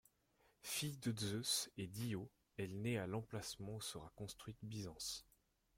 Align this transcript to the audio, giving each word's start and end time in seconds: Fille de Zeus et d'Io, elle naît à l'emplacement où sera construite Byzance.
Fille 0.63 0.97
de 0.97 1.13
Zeus 1.15 1.69
et 1.77 1.85
d'Io, 1.85 2.27
elle 2.57 2.81
naît 2.81 2.97
à 2.97 3.05
l'emplacement 3.05 3.75
où 3.75 3.81
sera 3.81 4.11
construite 4.15 4.57
Byzance. 4.63 5.27